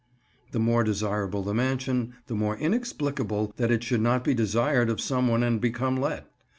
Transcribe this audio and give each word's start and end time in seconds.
The 0.51 0.57
more 0.57 0.83
desirable 0.83 1.43
the 1.43 1.53
mansion, 1.53 2.15
the 2.25 2.33
more 2.33 2.57
inexplicable 2.57 3.53
that 3.57 3.69
it 3.69 3.83
should 3.83 4.01
not 4.01 4.23
be 4.23 4.33
desired 4.33 4.89
of 4.89 4.99
some 4.99 5.27
one 5.27 5.43
and 5.43 5.61
become 5.61 5.95
let. 5.95 6.25